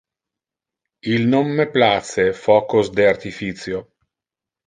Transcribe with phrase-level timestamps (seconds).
[1.15, 3.83] Il non me place focos de artificio.